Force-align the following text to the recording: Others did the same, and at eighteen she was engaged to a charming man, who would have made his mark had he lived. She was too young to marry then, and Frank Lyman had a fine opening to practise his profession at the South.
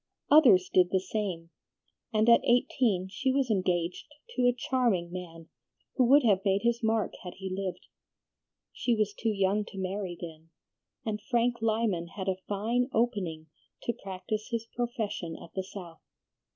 Others 0.31 0.71
did 0.73 0.89
the 0.89 0.99
same, 0.99 1.51
and 2.11 2.27
at 2.27 2.41
eighteen 2.43 3.07
she 3.07 3.31
was 3.31 3.51
engaged 3.51 4.07
to 4.35 4.47
a 4.47 4.51
charming 4.51 5.11
man, 5.11 5.47
who 5.93 6.05
would 6.05 6.23
have 6.23 6.43
made 6.43 6.63
his 6.63 6.81
mark 6.81 7.13
had 7.23 7.35
he 7.35 7.55
lived. 7.55 7.85
She 8.73 8.95
was 8.95 9.13
too 9.13 9.29
young 9.29 9.63
to 9.65 9.77
marry 9.77 10.17
then, 10.19 10.49
and 11.05 11.21
Frank 11.29 11.61
Lyman 11.61 12.07
had 12.15 12.27
a 12.27 12.41
fine 12.47 12.89
opening 12.91 13.49
to 13.83 13.93
practise 13.93 14.47
his 14.49 14.65
profession 14.75 15.37
at 15.39 15.53
the 15.53 15.63
South. 15.63 16.01